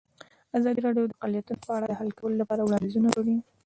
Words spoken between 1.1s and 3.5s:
اقلیتونه په اړه د حل کولو لپاره وړاندیزونه کړي.